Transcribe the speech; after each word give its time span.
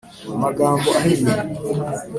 Mu 0.29 0.35
magambo 0.43 0.87
ahinnye 0.99 1.33